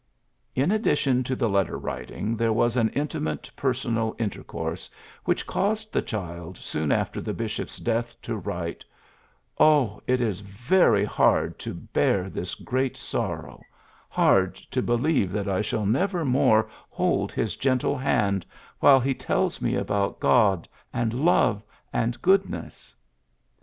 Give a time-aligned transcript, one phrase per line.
[0.01, 0.03] ^'
[0.55, 4.89] In addition to the letter writing there was an intimate personal intercourse,
[5.25, 8.83] which caused the child soon after the bishop's death to write,
[9.59, 13.61] '^Oh, it is very hard to bear this great sorrow,
[14.09, 18.43] hard to believe that I shall never more hold his gentle hand
[18.79, 21.61] while he tells me about God and love
[21.93, 22.95] and goodness."